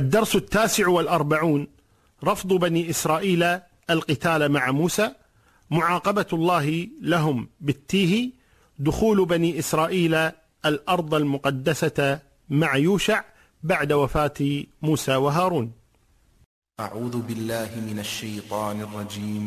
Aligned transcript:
الدرس 0.00 0.32
التاسع 0.36 0.88
والأربعون 0.88 1.66
رفض 2.24 2.50
بني 2.52 2.90
إسرائيل 2.90 3.42
القتال 3.90 4.48
مع 4.56 4.70
موسى 4.70 5.06
معاقبة 5.70 6.30
الله 6.32 6.88
لهم 7.12 7.48
بالتيه 7.60 8.14
دخول 8.78 9.18
بني 9.24 9.58
إسرائيل 9.58 10.14
الأرض 10.66 11.14
المقدسة 11.14 12.18
مع 12.50 12.76
يوشع 12.76 13.18
بعد 13.62 13.92
وفاة 13.92 14.64
موسى 14.82 15.14
وهارون. 15.16 15.72
أعوذ 16.80 17.16
بالله 17.28 17.70
من 17.88 17.98
الشيطان 17.98 18.80
الرجيم. 18.80 19.46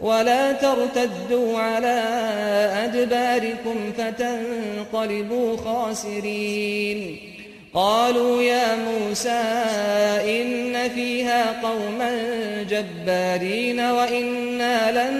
ولا 0.00 0.52
ترتدوا 0.52 1.58
على 1.58 2.02
أدباركم 2.84 3.92
فتنقلبوا 3.98 5.56
خاسرين. 5.56 7.18
قالوا 7.74 8.42
يا 8.42 8.76
موسى 8.76 9.42
إن 10.40 10.88
فيها 10.88 11.62
قوما 11.62 12.12
جبارين 12.62 13.80
وإنا 13.80 14.92
لن 14.92 15.14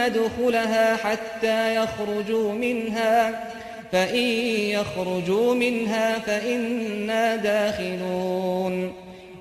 ندخلها 0.00 0.96
حتى 0.96 1.76
يخرجوا 1.76 2.52
منها 2.52 3.44
فإن 3.92 4.24
يخرجوا 4.70 5.54
منها 5.54 6.18
فإنا 6.18 7.36
داخلون. 7.36 9.05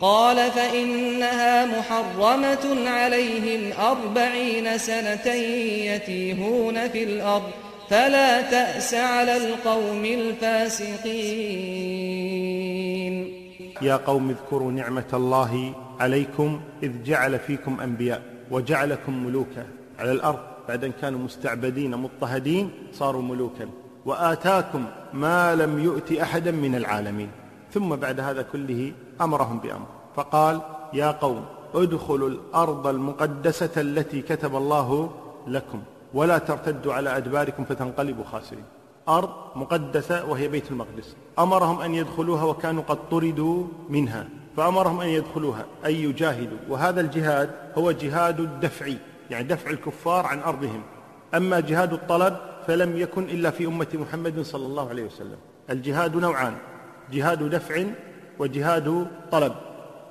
قال 0.00 0.50
فإنها 0.50 1.66
محرمة 1.78 2.88
عليهم 2.90 3.72
أربعين 3.80 4.78
سنة 4.78 5.26
يتيهون 5.90 6.88
في 6.88 7.04
الأرض 7.04 7.50
فلا 7.90 8.42
تأس 8.42 8.94
على 8.94 9.36
القوم 9.36 10.04
الفاسقين. 10.04 11.08
يا 13.82 13.96
قوم 13.96 14.30
اذكروا 14.30 14.72
نعمة 14.72 15.10
الله 15.14 15.74
عليكم 16.00 16.60
إذ 16.82 17.02
جعل 17.04 17.38
فيكم 17.38 17.80
أنبياء 17.80 18.22
وجعلكم 18.50 19.24
ملوكا 19.26 19.66
على 19.98 20.12
الأرض. 20.12 20.38
بعد 20.68 20.84
أن 20.84 20.92
كانوا 21.00 21.20
مستعبدين 21.20 21.96
مضطهدين 21.96 22.70
صاروا 22.92 23.22
ملوكا. 23.22 23.68
وآتاكم 24.06 24.86
ما 25.12 25.54
لم 25.54 25.84
يؤت 25.84 26.12
أحدا 26.12 26.50
من 26.50 26.74
العالمين. 26.74 27.28
ثم 27.74 27.96
بعد 27.96 28.20
هذا 28.20 28.42
كله 28.42 28.92
أمرهم 29.20 29.58
بأمر. 29.58 29.86
فقال 30.16 30.60
يا 30.92 31.10
قوم 31.10 31.44
ادخلوا 31.74 32.28
الأرض 32.28 32.86
المقدسة 32.86 33.80
التي 33.80 34.22
كتب 34.22 34.56
الله 34.56 35.10
لكم 35.46 35.82
ولا 36.14 36.38
ترتدوا 36.38 36.94
على 36.94 37.16
أدباركم 37.16 37.64
فتنقلبوا 37.64 38.24
خاسرين. 38.24 38.64
أرض 39.08 39.30
مقدسة 39.56 40.24
وهي 40.24 40.48
بيت 40.48 40.70
المقدس. 40.70 41.16
أمرهم 41.38 41.80
أن 41.80 41.94
يدخلوها 41.94 42.44
وكانوا 42.44 42.82
قد 42.82 42.98
طردوا 43.10 43.64
منها. 43.88 44.28
فأمرهم 44.56 45.00
أن 45.00 45.08
يدخلوها 45.08 45.64
أن 45.86 45.90
يجاهدوا. 45.90 46.58
وهذا 46.68 47.00
الجهاد 47.00 47.50
هو 47.78 47.90
جهاد 47.90 48.40
الدفع 48.40 48.86
يعني 49.30 49.44
دفع 49.44 49.70
الكفار 49.70 50.26
عن 50.26 50.40
أرضهم. 50.40 50.82
أما 51.34 51.60
جهاد 51.60 51.92
الطلب 51.92 52.36
فلم 52.66 52.96
يكن 52.96 53.22
إلا 53.22 53.50
في 53.50 53.66
أمة 53.66 53.86
محمد 53.94 54.40
صلى 54.40 54.66
الله 54.66 54.88
عليه 54.88 55.04
وسلم. 55.04 55.36
الجهاد 55.70 56.16
نوعان 56.16 56.54
جهاد 57.12 57.50
دفع 57.50 57.84
وجهاد 58.38 59.06
طلب. 59.30 59.52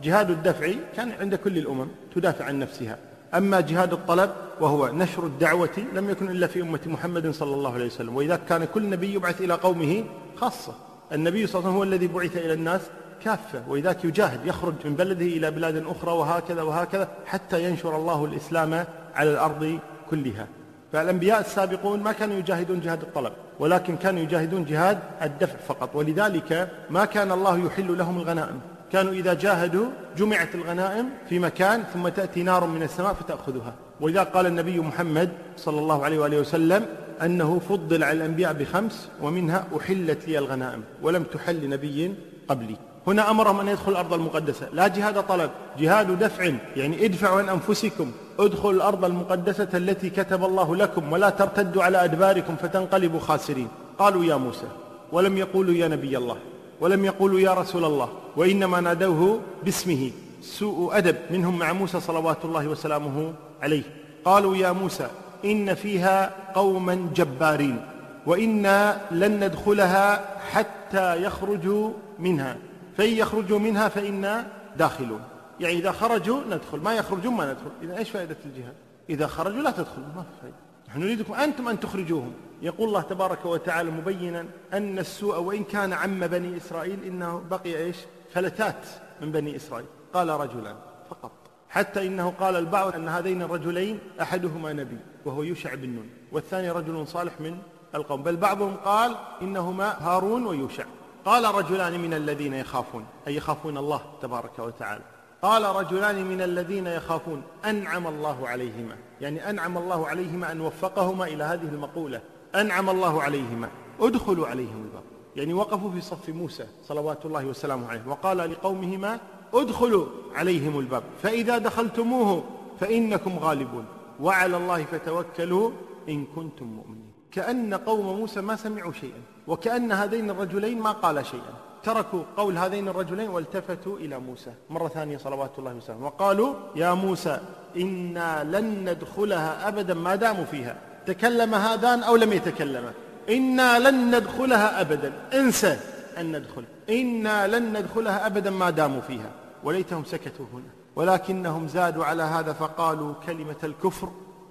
جهاد 0.03 0.29
الدفع 0.29 0.71
كان 0.95 1.11
عند 1.11 1.35
كل 1.35 1.57
الأمم 1.57 1.87
تدافع 2.15 2.45
عن 2.45 2.59
نفسها. 2.59 2.97
أما 3.33 3.59
جهاد 3.61 3.93
الطلب 3.93 4.29
وهو 4.61 4.87
نشر 4.87 5.23
الدعوة 5.25 5.77
لم 5.93 6.09
يكن 6.09 6.29
إلا 6.29 6.47
في 6.47 6.61
أمة 6.61 6.79
محمد 6.85 7.31
صلى 7.31 7.53
الله 7.55 7.73
عليه 7.73 7.85
وسلم. 7.85 8.15
وإذا 8.15 8.35
كان 8.35 8.65
كل 8.65 8.89
نبي 8.89 9.13
يبعث 9.13 9.41
إلى 9.41 9.53
قومه 9.53 10.03
خاصة. 10.35 10.75
النبي 11.11 11.47
صلى 11.47 11.59
الله 11.59 11.69
عليه 11.69 11.77
وسلم 11.77 11.77
هو 11.77 11.83
الذي 11.83 12.07
بعث 12.07 12.37
إلى 12.37 12.53
الناس 12.53 12.81
كافة. 13.23 13.63
وإذاك 13.67 14.05
يجاهد 14.05 14.45
يخرج 14.45 14.73
من 14.85 14.95
بلده 14.95 15.25
إلى 15.25 15.51
بلاد 15.51 15.83
أخرى 15.87 16.11
وهكذا 16.11 16.61
وهكذا 16.61 17.07
حتى 17.25 17.63
ينشر 17.63 17.95
الله 17.95 18.25
الإسلام 18.25 18.85
على 19.15 19.31
الأرض 19.31 19.79
كلها. 20.09 20.47
فالأنبياء 20.93 21.39
السابقون 21.39 21.99
ما 22.03 22.11
كانوا 22.11 22.37
يجاهدون 22.37 22.79
جهاد 22.79 23.01
الطلب. 23.01 23.33
ولكن 23.59 23.95
كانوا 23.95 24.21
يجاهدون 24.21 24.65
جهاد 24.65 24.99
الدفع 25.21 25.57
فقط. 25.67 25.95
ولذلك 25.95 26.69
ما 26.89 27.05
كان 27.05 27.31
الله 27.31 27.65
يحل 27.65 27.97
لهم 27.97 28.17
الغنائم. 28.17 28.59
كانوا 28.91 29.11
إذا 29.11 29.33
جاهدوا 29.33 29.85
جمعت 30.17 30.55
الغنائم 30.55 31.09
في 31.29 31.39
مكان 31.39 31.83
ثم 31.93 32.07
تأتي 32.07 32.43
نار 32.43 32.67
من 32.67 32.83
السماء 32.83 33.13
فتأخذها. 33.13 33.73
ولذا 34.01 34.23
قال 34.23 34.45
النبي 34.45 34.79
محمد 34.79 35.29
صلى 35.57 35.79
الله 35.79 36.05
عليه 36.05 36.19
وآله 36.19 36.39
وسلم 36.39 36.85
أنه 37.21 37.59
فضل 37.69 38.03
على 38.03 38.17
الأنبياء 38.17 38.53
بخمس 38.53 39.09
ومنها 39.21 39.65
أحلت 39.77 40.27
لي 40.27 40.37
الغنائم 40.37 40.83
ولم 41.01 41.23
تحل 41.23 41.55
لنبي 41.55 42.15
قبلي. 42.47 42.75
هنا 43.07 43.31
أمرهم 43.31 43.59
أن 43.59 43.67
يدخلوا 43.67 43.91
الأرض 43.91 44.13
المقدسة. 44.13 44.67
لا 44.73 44.87
جهاد 44.87 45.23
طلب. 45.23 45.49
جهاد 45.79 46.19
دفع. 46.19 46.51
يعني 46.75 47.05
ادفعوا 47.05 47.41
عن 47.41 47.49
أنفسكم. 47.49 48.11
ادخلوا 48.39 48.71
الأرض 48.73 49.05
المقدسة 49.05 49.67
التي 49.73 50.09
كتب 50.09 50.43
الله 50.43 50.75
لكم 50.75 51.11
ولا 51.13 51.29
ترتدوا 51.29 51.83
على 51.83 52.03
أدباركم 52.03 52.55
فتنقلبوا 52.55 53.19
خاسرين. 53.19 53.67
قالوا 53.99 54.25
يا 54.25 54.35
موسى 54.35 54.67
ولم 55.11 55.37
يقولوا 55.37 55.73
يا 55.73 55.87
نبي 55.87 56.17
الله 56.17 56.37
ولم 56.81 57.05
يقولوا 57.05 57.39
يا 57.39 57.53
رسول 57.53 57.85
الله 57.85 58.09
وإنما 58.35 58.81
نادوه 58.81 59.39
باسمه 59.63 60.11
سوء 60.41 60.97
أدب 60.97 61.15
منهم 61.31 61.59
مع 61.59 61.73
موسى 61.73 61.99
صلوات 61.99 62.45
الله 62.45 62.67
وسلامه 62.67 63.33
عليه. 63.61 63.83
قالوا 64.25 64.55
يا 64.55 64.71
موسى 64.71 65.07
إن 65.45 65.73
فيها 65.73 66.31
قوما 66.55 67.09
جبارين 67.15 67.81
وإنا 68.25 69.01
لن 69.11 69.43
ندخلها 69.43 70.25
حتى 70.51 71.23
يخرجوا 71.23 71.91
منها. 72.19 72.57
فإن 72.97 73.13
يخرجوا 73.13 73.59
منها 73.59 73.87
فإنا 73.89 74.47
داخلون. 74.77 75.21
يعني 75.59 75.73
إذا 75.73 75.91
خرجوا 75.91 76.41
ندخل 76.49 76.79
ما 76.79 76.93
يخرجون 76.93 77.33
ما 77.33 77.51
ندخل. 77.53 77.71
إذا 77.81 77.97
إيش 77.97 78.09
فائدة 78.09 78.37
الجهاد؟ 78.45 78.73
إذا 79.09 79.27
خرجوا 79.27 79.61
لا 79.61 79.71
تدخلوا 79.71 80.07
ما 80.15 80.23
في 80.23 80.41
فائدة. 80.41 80.55
نحن 80.87 80.99
نريدكم 80.99 81.33
أنتم 81.33 81.67
أن 81.67 81.79
تخرجوهم. 81.79 82.33
يقول 82.61 82.87
الله 82.87 83.01
تبارك 83.01 83.45
وتعالى 83.45 83.91
مبينا 83.91 84.45
أن 84.73 84.99
السوء 84.99 85.39
وإن 85.39 85.63
كان 85.63 85.93
عم 85.93 86.19
بني 86.19 86.57
إسرائيل 86.57 87.03
إنه 87.03 87.43
بقي 87.49 87.77
إيش؟ 87.77 87.97
فلتات 88.33 88.85
من 89.21 89.31
بني 89.31 89.55
إسرائيل. 89.55 89.87
قال 90.13 90.29
رجلان 90.29 90.75
فقط. 91.09 91.31
حتى 91.69 92.07
إنه 92.07 92.33
قال 92.39 92.55
البعض 92.55 92.95
أن 92.95 93.07
هذين 93.07 93.41
الرجلين 93.41 93.99
أحدهما 94.21 94.73
نبي 94.73 94.97
وهو 95.25 95.43
يوشع 95.43 95.75
بن 95.75 95.89
نون 95.89 96.09
والثاني 96.31 96.71
رجل 96.71 97.07
صالح 97.07 97.41
من 97.41 97.57
القوم. 97.95 98.23
بل 98.23 98.37
بعضهم 98.37 98.75
قال 98.75 99.15
إنهما 99.41 99.97
هارون 99.99 100.45
ويوشع. 100.45 100.85
قال 101.25 101.55
رجلان 101.55 101.99
من 101.99 102.13
الذين 102.13 102.53
يخافون 102.53 103.05
أي 103.27 103.35
يخافون 103.35 103.77
الله 103.77 104.01
تبارك 104.21 104.59
وتعالى. 104.59 105.03
قال 105.41 105.75
رجلان 105.75 106.25
من 106.25 106.41
الذين 106.41 106.87
يخافون 106.87 107.43
أنعم 107.65 108.07
الله 108.07 108.47
عليهما. 108.47 108.95
يعني 109.21 109.49
أنعم 109.49 109.77
الله 109.77 110.07
عليهما 110.07 110.51
أن 110.51 110.61
وفقهما 110.61 111.27
إلى 111.27 111.43
هذه 111.43 111.67
المقولة. 111.67 112.21
أنعم 112.55 112.89
الله 112.89 113.23
عليهما. 113.23 113.69
ادخلوا 113.99 114.47
عليهم 114.47 114.83
الباب. 114.83 115.03
يعني 115.35 115.53
وقفوا 115.53 115.91
في 115.91 116.01
صف 116.01 116.29
موسى 116.29 116.67
صلوات 116.83 117.25
الله 117.25 117.45
وسلامه 117.45 117.87
عليه. 117.87 118.01
وقال 118.07 118.37
لقومهما 118.37 119.19
ادخلوا 119.53 120.05
عليهم 120.35 120.79
الباب. 120.79 121.03
فإذا 121.23 121.57
دخلتموه 121.57 122.43
فإنكم 122.79 123.39
غالبون. 123.39 123.85
وعلى 124.21 124.57
الله 124.57 124.83
فتوكلوا 124.83 125.71
إن 126.09 126.25
كنتم 126.35 126.65
مؤمنين. 126.65 127.11
كأن 127.31 127.73
قوم 127.73 128.19
موسى 128.19 128.41
ما 128.41 128.55
سمعوا 128.55 128.91
شيئا. 128.91 129.21
وكأن 129.47 129.91
هذين 129.91 130.29
الرجلين 130.29 130.79
ما 130.79 130.91
قالا 130.91 131.23
شيئا. 131.23 131.53
تركوا 131.87 132.23
قول 132.37 132.57
هذين 132.57 132.87
الرجلين 132.87 133.29
والتفتوا 133.29 133.97
إلى 133.97 134.19
موسى. 134.19 134.51
مرة 134.69 134.87
ثانية 134.87 135.17
صلوات 135.17 135.59
الله 135.59 135.73
وسلامه. 135.73 136.05
وقالوا 136.05 136.53
يا 136.75 136.93
موسى 136.93 137.39
إنا 137.77 138.43
لن 138.43 138.89
ندخلها 138.89 139.67
أبدا 139.67 139.93
ما 139.93 140.15
داموا 140.15 140.45
فيها. 140.45 140.75
تكلم 141.05 141.55
هذان 141.55 142.03
أو 142.03 142.15
لم 142.15 142.33
يتكلما؟ 142.33 142.91
إنا 143.29 143.79
لن 143.79 144.15
ندخلها 144.15 144.81
أبدا. 144.81 145.13
انسى 145.33 145.79
أن 146.17 146.37
ندخل. 146.37 146.63
إنا 146.89 147.47
لن 147.47 147.77
ندخلها 147.77 148.25
أبدا 148.25 148.49
ما 148.49 148.69
داموا 148.69 149.01
فيها. 149.01 149.31
وليتهم 149.63 150.03
سكتوا 150.03 150.45
هنا. 150.53 150.71
ولكنهم 150.95 151.67
زادوا 151.67 152.05
على 152.05 152.23
هذا 152.23 152.53
فقالوا 152.53 153.13
كلمة 153.25 153.61
الكفر 153.63 154.09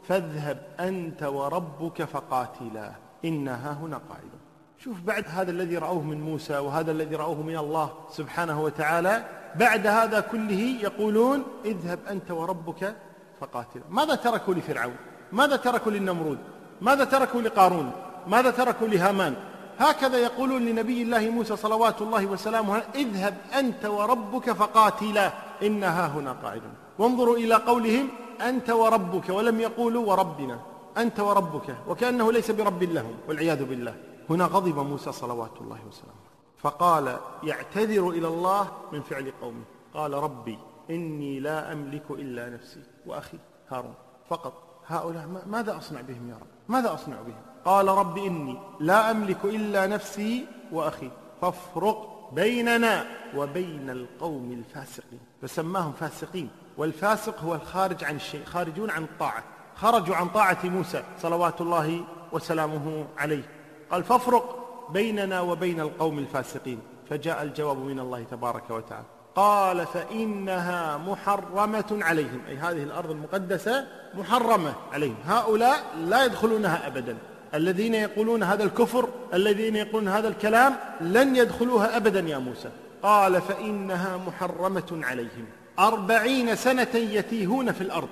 فاذهب 0.09 0.59
أنت 0.81 1.23
وربك 1.23 2.03
فقاتلا. 2.05 2.93
إنا 3.25 3.73
هنا 3.73 4.01
قاعدون. 4.09 4.36
شوف 4.79 5.01
بعد 5.01 5.25
هذا 5.29 5.51
الذي 5.51 5.79
رأوه 5.79 6.03
من 6.03 6.21
موسى 6.21 6.59
وهذا 6.59 6.93
الذي 6.93 7.15
رأوه 7.17 7.43
من 7.43 7.57
الله 7.57 7.93
سبحانه 8.11 8.63
وتعالى 8.63 9.25
بعد 9.57 9.87
هذا 9.87 10.21
كله 10.21 10.63
يقولون 10.83 11.45
اذهب 11.65 11.99
أنت 12.11 12.31
وربك 12.31 12.97
فقاتلا 13.41 13.83
ماذا 13.91 14.15
تركوا 14.15 14.55
لفرعون؟ 14.55 14.97
ماذا 15.33 15.57
تركوا 15.57 15.93
للنمرود؟ 15.93 16.39
ماذا 16.81 17.05
تركوا 17.05 17.41
لقارون؟ 17.41 17.93
ماذا 18.27 18.51
تركوا 18.51 18.89
لهامان؟ 18.89 19.35
هكذا 19.79 20.19
يقولون 20.19 20.65
لنبي 20.65 21.03
الله 21.03 21.31
موسى 21.31 21.57
صلوات 21.57 22.03
الله 22.03 22.27
وسلامه 22.27 22.83
اذهب 22.95 23.35
أنت 23.55 23.87
وربك 23.87 24.53
فقاتلا 24.53 25.33
إنها 25.63 26.07
هنا 26.07 26.33
قاعدون. 26.33 26.75
وانظروا 26.99 27.37
إلى 27.37 27.55
قولهم 27.55 28.09
أنت 28.41 28.71
وربك 28.71 29.29
ولم 29.29 29.61
يقولوا 29.61 30.07
وربنا 30.07 30.59
أنت 30.99 31.21
وربك 31.21 31.77
وكأنه 31.89 32.33
ليس 32.33 32.51
برب 32.51 32.83
لهم 32.83 33.15
والعياذ 33.29 33.65
بالله. 33.65 33.95
هنا 34.31 34.45
غضب 34.45 34.79
موسى 34.79 35.13
صلوات 35.13 35.61
الله 35.61 35.79
وسلامه. 35.89 36.27
فقال 36.59 37.19
يعتذر 37.43 38.09
إلى 38.09 38.29
الله 38.29 38.69
من 38.93 39.03
فعل 39.03 39.33
قومه. 39.43 39.65
قال 39.95 40.13
ربي 40.13 40.59
إني 40.91 41.41
لا 41.41 41.73
أملك 41.73 42.11
إلا 42.11 42.51
نفسي 42.51 42.83
وأخي 43.07 43.39
هارون. 43.69 43.95
فقط 44.29 44.53
هؤلاء 44.87 45.43
ماذا 45.47 45.77
أصنع 45.77 46.01
بهم 46.01 46.31
يا 46.31 46.35
رب؟ 46.35 46.47
ماذا 46.69 46.95
أصنع 46.95 47.17
بهم؟ 47.23 47.43
قال 47.65 47.89
رب 47.89 48.19
إني 48.19 48.59
لا 48.81 49.11
أملك 49.11 49.45
إلا 49.45 49.87
نفسي 49.87 50.47
وأخي. 50.73 51.11
فافرق 51.41 52.31
بيننا 52.33 53.07
وبين 53.37 53.91
القوم 53.91 54.53
الفاسقين. 54.53 55.21
فسماهم 55.43 55.93
فاسقين. 55.93 56.49
والفاسق 56.79 57.41
هو 57.41 57.55
الخارج 57.55 58.05
عن 58.05 58.17
الشيء 58.17 58.45
خارجون 58.45 58.91
عن 58.91 59.05
الطاعة. 59.05 59.45
خرجوا 59.77 60.17
عن 60.17 60.29
طاعة 60.29 60.59
موسى 60.65 61.05
صلوات 61.19 61.61
الله 61.61 62.05
وسلامه 62.33 63.07
عليه. 63.19 63.56
قال 63.91 64.05
فافرق 64.05 64.67
بيننا 64.93 65.41
وبين 65.41 65.81
القوم 65.81 66.19
الفاسقين. 66.19 66.79
فجاء 67.11 67.43
الجواب 67.43 67.79
من 67.79 68.01
الله 68.01 68.23
تبارك 68.31 68.71
وتعالى. 68.71 69.07
قال 69.35 69.87
فإنها 69.87 70.97
محرمة 70.99 71.99
عليهم. 72.01 72.41
أي 72.49 72.57
هذه 72.57 72.83
الأرض 72.83 73.11
المقدسة 73.11 73.87
محرمة 74.15 74.75
عليهم. 74.93 75.17
هؤلاء 75.27 75.77
لا 75.99 76.25
يدخلونها 76.25 76.87
أبدا. 76.87 77.19
الذين 77.55 77.95
يقولون 77.95 78.43
هذا 78.43 78.65
الكفر 78.65 79.09
الذين 79.35 79.77
يقولون 79.77 80.09
هذا 80.09 80.29
الكلام 80.29 80.77
لن 81.01 81.37
يدخلوها 81.37 81.97
أبدا 81.97 82.21
يا 82.21 82.39
موسى. 82.39 82.71
قال 83.03 83.43
فإنها 83.43 84.17
محرمة 84.17 85.01
عليهم. 85.03 85.47
أربعين 85.79 86.57
سنة 86.57 86.95
يتيهون 86.95 87.73
في 87.73 87.81
الأرض. 87.81 88.09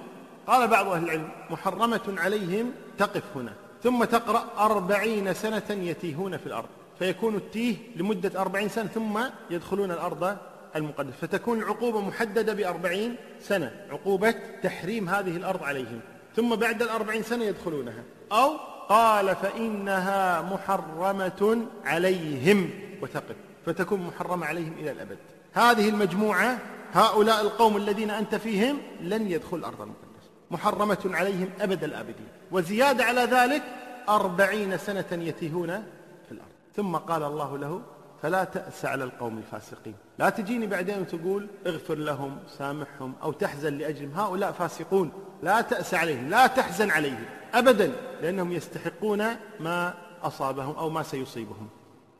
قال 0.46 0.68
بعض 0.68 0.88
أهل 0.88 1.04
العلم 1.04 1.28
محرمة 1.50 2.14
عليهم 2.18 2.72
تقف 2.98 3.22
هنا. 3.36 3.52
ثم 3.84 4.04
تقرأ 4.04 4.44
أربعين 4.58 5.34
سنة 5.34 5.62
يتيهون 5.70 6.36
في 6.36 6.46
الأرض. 6.46 6.68
فيكون 6.98 7.36
التيه 7.36 7.76
لمدة 7.96 8.40
أربعين 8.40 8.68
سنة 8.68 8.86
ثم 8.86 9.20
يدخلون 9.50 9.90
الأرض 9.90 10.36
المقدسة. 10.76 11.16
فتكون 11.20 11.58
العقوبة 11.58 12.00
محددة 12.00 12.54
بأربعين 12.54 13.16
سنة 13.40 13.72
عقوبة 13.90 14.34
تحريم 14.62 15.08
هذه 15.08 15.36
الأرض 15.36 15.62
عليهم. 15.62 16.00
ثم 16.36 16.54
بعد 16.54 16.82
الأربعين 16.82 17.22
سنة 17.22 17.44
يدخلونها. 17.44 18.02
أو 18.32 18.56
قال 18.88 19.36
فإنها 19.36 20.42
محرمة 20.42 21.66
عليهم. 21.84 22.70
وتقف. 23.02 23.36
فتكون 23.66 24.00
محرمة 24.00 24.46
عليهم 24.46 24.72
إلى 24.78 24.90
الأبد. 24.90 25.18
هذه 25.52 25.88
المجموعة 25.88 26.58
هؤلاء 26.92 27.40
القوم 27.40 27.76
الذين 27.76 28.10
أنت 28.10 28.34
فيهم 28.34 28.78
لن 29.00 29.30
يدخل 29.30 29.56
الأرض 29.56 29.80
المقدسة. 29.80 30.30
محرمة 30.50 31.10
عليهم 31.16 31.48
أبد 31.60 31.84
الآبدين. 31.84 32.28
وزيادة 32.52 33.04
على 33.04 33.20
ذلك 33.20 33.62
أربعين 34.08 34.78
سنة 34.78 35.04
يتيهون 35.12 35.82
في 36.26 36.32
الأرض. 36.32 36.50
ثم 36.76 36.96
قال 36.96 37.22
الله 37.22 37.58
له 37.58 37.82
فلا 38.22 38.44
تأس 38.44 38.84
على 38.84 39.04
القوم 39.04 39.38
الفاسقين. 39.38 39.94
لا 40.18 40.30
تجيني 40.30 40.66
بعدين 40.66 41.00
وتقول 41.00 41.48
اغفر 41.66 41.94
لهم 41.94 42.38
سامحهم 42.58 43.14
أو 43.22 43.32
تحزن 43.32 43.78
لأجلهم. 43.78 44.12
هؤلاء 44.12 44.52
فاسقون. 44.52 45.12
لا 45.42 45.60
تأس 45.60 45.94
عليهم 45.94 46.28
لا 46.28 46.46
تحزن 46.46 46.90
عليهم 46.90 47.24
أبدا 47.54 47.92
لأنهم 48.22 48.52
يستحقون 48.52 49.24
ما 49.60 49.94
أصابهم 50.22 50.76
أو 50.76 50.90
ما 50.90 51.02
سيصيبهم. 51.02 51.68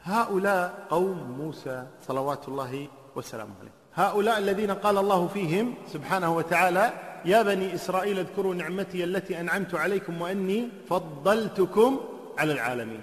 هؤلاء 0.03 0.87
قوم 0.91 1.37
موسى 1.39 1.87
صلوات 2.07 2.49
الله 2.49 2.89
وسلامه 3.17 3.53
عليه. 3.61 3.84
هؤلاء 3.97 4.39
الذين 4.39 4.71
قال 4.71 4.99
الله 4.99 5.27
فيهم 5.27 5.75
سبحانه 5.93 6.37
وتعالى 6.37 6.93
يا 7.25 7.43
بني 7.43 7.75
إسرائيل 7.75 8.19
اذكروا 8.19 8.55
نعمتي 8.55 9.05
التي 9.05 9.41
أنعمت 9.41 9.75
عليكم 9.75 10.23
وأني 10.23 10.69
فضلتكم 10.89 12.01
على 12.39 12.53
العالمين. 12.53 13.01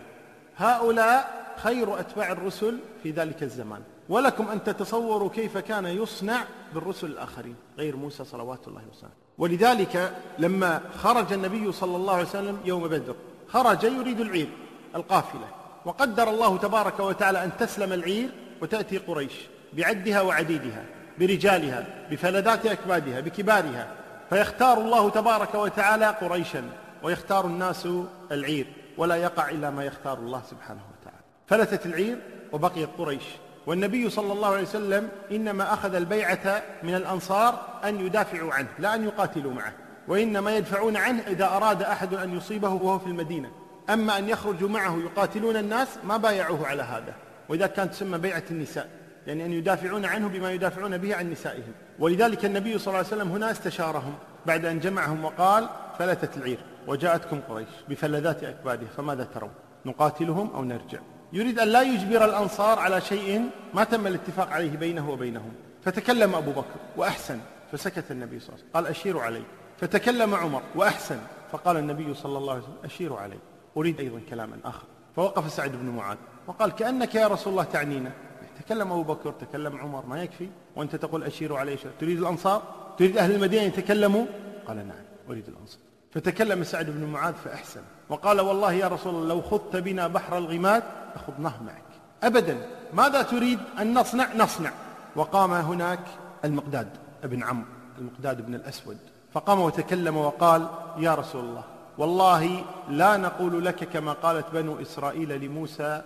هؤلاء 0.57 1.41
خير 1.57 1.99
أتباع 1.99 2.31
الرسل 2.31 2.77
في 3.03 3.11
ذلك 3.11 3.43
الزمان. 3.43 3.81
ولكم 4.09 4.47
أن 4.47 4.63
تتصوروا 4.63 5.29
كيف 5.29 5.57
كان 5.57 5.85
يصنع 5.85 6.43
بالرسل 6.73 7.07
الآخرين 7.07 7.55
غير 7.77 7.95
موسى 7.95 8.23
صلوات 8.23 8.67
الله 8.67 8.81
وسلامه. 8.91 9.15
ولذلك 9.38 10.13
لما 10.39 10.81
خرج 10.97 11.33
النبي 11.33 11.71
صلى 11.71 11.95
الله 11.95 12.13
عليه 12.13 12.27
وسلم 12.27 12.57
يوم 12.65 12.88
بدر 12.88 13.15
خرج 13.47 13.83
يريد 13.83 14.19
العير 14.19 14.49
القافلة 14.95 15.47
وقدر 15.85 16.29
الله 16.29 16.57
تبارك 16.57 16.99
وتعالى 16.99 17.43
أن 17.43 17.51
تسلم 17.59 17.93
العير 17.93 18.29
وتأتي 18.62 18.98
قريش. 18.98 19.33
بعدها 19.73 20.21
وعديدها 20.21 20.83
برجالها 21.19 21.85
بفلذات 22.11 22.65
أكبادها 22.65 23.19
بكبارها. 23.19 23.87
فيختار 24.29 24.77
الله 24.77 25.09
تبارك 25.09 25.55
وتعالى 25.55 26.05
قريشا 26.05 26.63
ويختار 27.03 27.45
الناس 27.45 27.87
العير 28.31 28.67
ولا 28.97 29.15
يقع 29.15 29.49
إلا 29.49 29.69
ما 29.69 29.85
يختار 29.85 30.17
الله 30.17 30.41
سبحانه 30.49 30.81
وتعالى. 30.91 31.23
فلتت 31.47 31.85
العير 31.85 32.17
وبقيت 32.51 32.89
قريش. 32.97 33.23
والنبي 33.67 34.09
صلى 34.09 34.33
الله 34.33 34.47
عليه 34.47 34.61
وسلم 34.61 35.09
إنما 35.31 35.73
أخذ 35.73 35.95
البيعة 35.95 36.61
من 36.83 36.95
الأنصار 36.95 37.79
أن 37.83 38.05
يدافعوا 38.05 38.53
عنه 38.53 38.67
لا 38.79 38.95
أن 38.95 39.03
يقاتلوا 39.03 39.53
معه. 39.53 39.73
وإنما 40.07 40.55
يدفعون 40.55 40.97
عنه 40.97 41.23
إذا 41.27 41.45
أراد 41.45 41.83
أحد 41.83 42.13
أن 42.13 42.37
يصيبه 42.37 42.69
وهو 42.69 42.99
في 42.99 43.07
المدينة. 43.07 43.51
أما 43.89 44.17
أن 44.17 44.29
يخرجوا 44.29 44.69
معه 44.69 44.97
يقاتلون 44.97 45.57
الناس 45.57 45.87
ما 46.03 46.17
بايعوه 46.17 46.67
على 46.67 46.83
هذا. 46.83 47.13
وإذا 47.49 47.67
كانت 47.67 47.93
تسمى 47.93 48.17
بيعة 48.17 48.43
النساء. 48.51 48.89
يعني 49.27 49.45
أن 49.45 49.53
يدافعون 49.53 50.05
عنه 50.05 50.27
بما 50.27 50.51
يدافعون 50.51 50.97
به 50.97 51.15
عن 51.15 51.31
نسائهم. 51.31 51.73
ولذلك 51.99 52.45
النبي 52.45 52.77
صلى 52.77 52.87
الله 52.87 52.97
عليه 52.97 53.07
وسلم 53.07 53.31
هنا 53.31 53.51
استشارهم 53.51 54.13
بعد 54.45 54.65
أن 54.65 54.79
جمعهم 54.79 55.25
وقال 55.25 55.69
فلتت 55.99 56.37
العير 56.37 56.59
وجاءتكم 56.87 57.39
قريش 57.49 57.67
بفلذات 57.89 58.43
أكبادها 58.43 58.87
فماذا 58.97 59.23
ترون؟ 59.23 59.51
نقاتلهم 59.85 60.51
أو 60.55 60.63
نرجع؟ 60.63 60.99
يريد 61.33 61.59
أن 61.59 61.67
لا 61.67 61.81
يجبر 61.81 62.25
الأنصار 62.25 62.79
على 62.79 63.01
شيء 63.01 63.49
ما 63.73 63.83
تم 63.83 64.07
الاتفاق 64.07 64.49
عليه 64.49 64.77
بينه 64.77 65.09
وبينهم. 65.09 65.53
فتكلم 65.83 66.35
أبو 66.35 66.51
بكر 66.51 66.79
وأحسن 66.97 67.39
فسكت 67.71 68.11
النبي 68.11 68.39
صلى 68.39 68.49
الله 68.49 68.59
عليه 68.59 68.63
وسلم. 68.63 68.69
قال 68.73 68.87
أشيروا 68.87 69.21
علي. 69.21 69.43
فتكلم 69.77 70.35
عمر 70.35 70.61
وأحسن 70.75 71.19
فقال 71.51 71.77
النبي 71.77 72.13
صلى 72.13 72.37
الله 72.37 72.53
عليه 72.53 72.63
وسلم 72.63 72.75
أشيروا 72.83 73.19
علي. 73.19 73.37
أريد 73.77 73.99
أيضا 73.99 74.21
كلاما 74.29 74.57
آخر. 74.65 74.83
فوقف 75.15 75.51
سعد 75.51 75.71
بن 75.71 75.89
معاذ 75.89 76.17
وقال 76.47 76.71
كأنك 76.71 77.15
يا 77.15 77.27
رسول 77.27 77.51
الله 77.53 77.63
تعنينا. 77.63 78.11
تكلم 78.60 78.91
أبو 78.91 79.03
بكر 79.03 79.31
تكلم 79.31 79.77
عمر 79.77 80.05
ما 80.05 80.24
يكفي؟ 80.24 80.50
وأنت 80.75 80.96
تقول 80.96 81.24
أشيروا 81.24 81.75
شيء 81.75 81.91
تريد 82.00 82.17
الأنصار؟ 82.17 82.62
تريد 82.98 83.17
أهل 83.17 83.36
المدينة 83.36 83.63
يتكلموا؟ 83.63 84.25
قال 84.67 84.77
نعم 84.77 85.05
أريد 85.29 85.48
الأنصار. 85.48 85.79
فتكلم 86.12 86.63
سعد 86.63 86.89
بن 86.89 87.05
معاذ 87.05 87.34
فأحسن 87.34 87.81
وقال 88.10 88.41
والله 88.41 88.74
يا 88.74 88.88
رسول 88.88 89.15
الله 89.15 89.27
لو 89.27 89.41
خذت 89.41 89.75
بنا 89.75 90.08
بحر 90.08 90.38
الغماد 90.38 90.84
لخضناه 91.15 91.63
معك. 91.63 91.84
أبدا 92.24 92.67
ماذا 92.93 93.22
تريد؟ 93.22 93.60
أن 93.79 93.93
نصنع؟ 93.93 94.27
نصنع. 94.36 94.72
وقام 95.15 95.51
هناك 95.51 96.00
المقداد 96.46 96.89
ابن 97.24 97.43
عمرو 97.43 97.65
المقداد 97.98 98.46
بن 98.46 98.55
الأسود. 98.55 98.98
فقام 99.34 99.60
وتكلم 99.60 100.17
وقال 100.17 100.67
يا 100.98 101.15
رسول 101.15 101.46
الله 101.46 101.63
والله 101.98 102.63
لا 102.89 103.17
نقول 103.17 103.65
لك 103.65 103.89
كما 103.89 104.13
قالت 104.13 104.46
بنو 104.53 104.81
إسرائيل 104.81 105.41
لموسى 105.41 106.01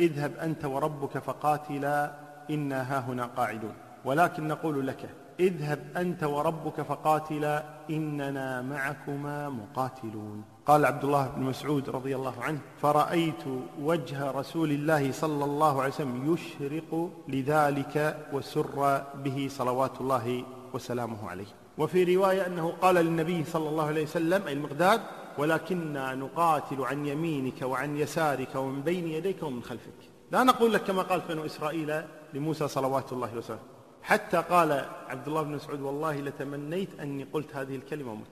اذهب 0.00 0.32
أنت 0.36 0.64
وربك 0.64 1.18
فقاتلا 1.18 2.12
إنا 2.50 2.80
هاهنا 2.82 3.26
قاعدون. 3.26 3.74
ولكن 4.04 4.48
نقول 4.48 4.86
لك 4.86 5.08
اذهب 5.40 5.78
أنت 5.96 6.24
وربك 6.24 6.82
فقاتلا 6.82 7.64
إننا 7.90 8.62
معكما 8.62 9.48
مقاتلون. 9.48 10.44
قال 10.66 10.86
عبد 10.86 11.04
الله 11.04 11.28
بن 11.36 11.42
مسعود 11.42 11.90
رضي 11.90 12.16
الله 12.16 12.34
عنه 12.40 12.58
فرأيت 12.82 13.44
وجه 13.80 14.30
رسول 14.30 14.70
الله 14.70 15.12
صلى 15.12 15.44
الله 15.44 15.82
عليه 15.82 15.92
وسلم 15.92 16.34
يشرق 16.34 17.10
لذلك 17.28 18.26
وسر 18.32 19.02
به 19.24 19.48
صلوات 19.50 20.00
الله 20.00 20.44
وسلامه 20.72 21.30
عليه. 21.30 21.46
وفي 21.78 22.16
رواية 22.16 22.46
أنه 22.46 22.72
قال 22.82 22.94
للنبي 22.94 23.44
صلى 23.44 23.68
الله 23.68 23.86
عليه 23.86 24.02
وسلم 24.02 24.46
أي 24.46 24.52
المقداد 24.52 25.00
ولكنا 25.38 26.14
نقاتل 26.14 26.82
عن 26.82 27.06
يمينك 27.06 27.62
وعن 27.62 27.96
يسارك 27.96 28.54
ومن 28.54 28.82
بين 28.82 29.08
يديك 29.08 29.42
ومن 29.42 29.62
خلفك. 29.62 29.92
لا 30.32 30.44
نقول 30.44 30.72
لك 30.72 30.82
كما 30.82 31.02
قال 31.02 31.20
بنو 31.28 31.46
إسرائيل 31.46 32.02
لموسى 32.34 32.68
صلوات 32.68 33.12
الله 33.12 33.36
وسلامه 33.36 33.62
حتى 34.02 34.36
قال 34.36 34.84
عبد 35.08 35.28
الله 35.28 35.42
بن 35.42 35.54
مسعود 35.54 35.80
والله 35.80 36.20
لتمنيت 36.20 37.00
أني 37.00 37.24
قلت 37.32 37.56
هذه 37.56 37.76
الكلمة 37.76 38.12
ومت. 38.12 38.26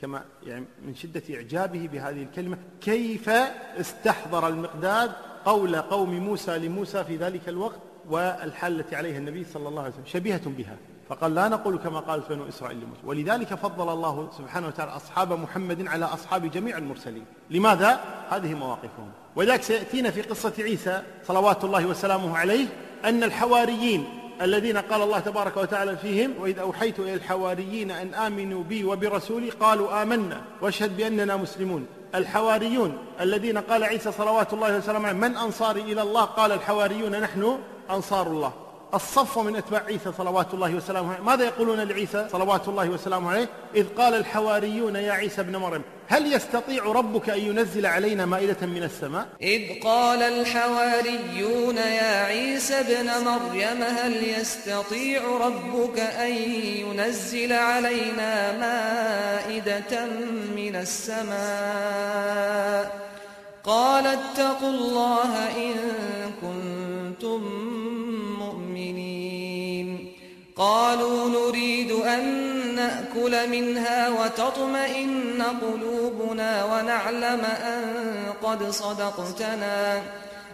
كما 0.00 0.24
يعني 0.46 0.64
من 0.86 0.94
شدة 0.94 1.22
إعجابه 1.34 1.88
بهذه 1.92 2.22
الكلمة 2.22 2.58
كيف 2.80 3.28
استحضر 3.80 4.48
المقداد 4.48 5.12
قول 5.44 5.76
قوم 5.76 6.10
موسى 6.10 6.58
لموسى 6.58 7.04
في 7.04 7.16
ذلك 7.16 7.48
الوقت 7.48 7.80
والحال 8.10 8.80
التي 8.80 8.96
عليها 8.96 9.18
النبي 9.18 9.44
صلى 9.44 9.68
الله 9.68 9.82
عليه 9.82 9.92
وسلم؟ 9.92 10.04
شبيهة 10.06 10.50
بها. 10.50 10.76
فقال 11.10 11.34
لا 11.34 11.48
نقول 11.48 11.78
كما 11.78 12.00
قالت 12.00 12.32
بنو 12.32 12.48
إسرائيل 12.48 12.78
لموسى. 12.78 13.00
ولذلك 13.04 13.54
فضل 13.54 13.88
الله 13.92 14.28
سبحانه 14.38 14.66
وتعالى 14.66 14.92
أصحاب 14.96 15.32
محمد 15.32 15.88
على 15.88 16.04
أصحاب 16.04 16.50
جميع 16.50 16.78
المرسلين. 16.78 17.24
لماذا؟ 17.50 18.00
هذه 18.30 18.54
مواقفهم. 18.54 19.10
ولذلك 19.36 19.62
سيأتينا 19.62 20.10
في 20.10 20.22
قصة 20.22 20.52
عيسى 20.58 21.02
صلوات 21.26 21.64
الله 21.64 21.86
وسلامه 21.86 22.38
عليه 22.38 22.66
أن 23.04 23.22
الحواريين 23.22 24.04
الذين 24.42 24.76
قال 24.76 25.02
الله 25.02 25.18
تبارك 25.18 25.56
وتعالى 25.56 25.96
فيهم 25.96 26.34
وإذ 26.40 26.58
أوحيت 26.58 26.98
إلى 26.98 27.14
الحواريين 27.14 27.90
أن 27.90 28.14
آمنوا 28.14 28.62
بي 28.62 28.84
وبرسولي 28.84 29.50
قالوا 29.50 30.02
آمنا. 30.02 30.42
واشهد 30.62 30.96
بأننا 30.96 31.36
مسلمون. 31.36 31.86
الحواريون 32.14 32.98
الذين 33.20 33.58
قال 33.58 33.84
عيسى 33.84 34.12
صلوات 34.12 34.52
الله 34.52 34.76
وسلامه 34.76 35.08
عليه 35.08 35.18
من 35.18 35.36
أنصاري 35.36 35.80
إلى 35.80 36.02
الله؟ 36.02 36.24
قال 36.24 36.52
الحواريون 36.52 37.20
نحن 37.20 37.58
أنصار 37.90 38.26
الله. 38.26 38.52
الصف 38.94 39.38
من 39.38 39.56
أتباع 39.56 39.82
عيسى 39.86 40.12
صلوات 40.18 40.54
الله 40.54 40.74
وسلامه 40.74 41.12
عليه. 41.12 41.24
ماذا 41.24 41.44
يقولون 41.44 41.80
لعيسى 41.80 42.28
صلوات 42.32 42.68
الله 42.68 42.88
وسلامه 42.88 43.30
عليه؟ 43.30 43.48
إذ 43.74 43.86
قال 43.98 44.14
الحواريون 44.14 44.96
يا 44.96 45.12
عيسى 45.12 45.40
ابن 45.40 45.56
مريم 45.56 45.82
هل 46.08 46.32
يستطيع 46.32 46.84
ربك 46.84 47.30
أن 47.30 47.38
ينزل 47.38 47.86
علينا 47.86 48.26
مائدة 48.26 48.66
من 48.66 48.82
السماء؟ 48.82 49.26
إذ 49.42 49.80
قال 49.82 50.22
الحواريون 50.22 51.76
يا 51.76 52.24
عيسى 52.24 52.80
ابن 52.80 53.24
مريم 53.24 53.82
هل 53.82 54.28
يستطيع 54.28 55.22
ربك 55.40 56.00
أن 56.00 56.32
ينزل 56.76 57.52
علينا 57.52 58.52
مائدة 58.58 60.06
من 60.56 60.76
السماء؟ 60.76 62.30
قال 63.64 64.06
اتقوا 64.06 64.68
الله 64.68 65.48
إن 65.56 65.74
كنتم 66.42 67.69
قالوا 70.60 71.28
نريد 71.28 71.90
أن 71.90 72.24
نأكل 72.74 73.50
منها 73.50 74.08
وتطمئن 74.08 75.42
قلوبنا 75.42 76.64
ونعلم 76.64 77.44
أن 77.44 77.82
قد 78.42 78.70
صدقتنا 78.70 80.02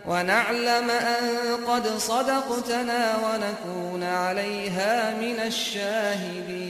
ونعلم 0.09 0.91
أن 0.91 1.25
قد 1.69 1.87
صدقتنا 1.87 3.17
ونكون 3.25 4.03
عليها 4.03 5.21
من 5.21 5.41
الشاهدين. 5.51 6.67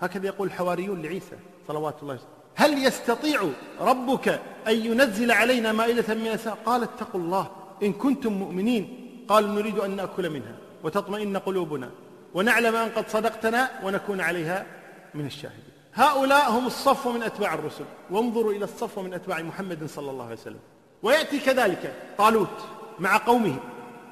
هكذا 0.00 0.26
يقول 0.26 0.48
الحواريون 0.48 1.02
لعيسى 1.02 1.36
صلوات 1.68 1.94
الله 2.02 2.14
وسلم. 2.14 2.28
هل 2.56 2.84
يستطيع 2.86 3.48
ربك 3.80 4.40
أن 4.68 4.76
ينزل 4.86 5.30
علينا 5.30 5.72
مائدة 5.72 6.14
من 6.14 6.26
السماء؟ 6.26 6.58
قال 6.66 6.82
اتقوا 6.82 7.20
الله 7.20 7.50
إن 7.82 7.92
كنتم 7.92 8.32
مؤمنين. 8.32 8.84
قالوا 9.28 9.54
نريد 9.54 9.78
أن 9.78 9.96
نأكل 9.96 10.30
منها. 10.30 10.59
وتطمئن 10.84 11.36
قلوبنا 11.36 11.90
ونعلم 12.34 12.76
أن 12.76 12.88
قد 12.88 13.08
صدقتنا 13.08 13.70
ونكون 13.84 14.20
عليها 14.20 14.66
من 15.14 15.26
الشاهدين. 15.26 15.70
هؤلاء 15.94 16.50
هم 16.50 16.66
الصف 16.66 17.08
من 17.08 17.22
أتباع 17.22 17.54
الرسل. 17.54 17.84
وانظروا 18.10 18.52
إلى 18.52 18.64
الصف 18.64 18.98
من 18.98 19.14
أتباع 19.14 19.42
محمد 19.42 19.86
صلى 19.86 20.10
الله 20.10 20.24
عليه 20.24 20.34
وسلم. 20.34 20.58
ويأتي 21.02 21.38
كذلك 21.38 21.94
طالوت 22.18 22.58
مع 22.98 23.16
قومه. 23.16 23.56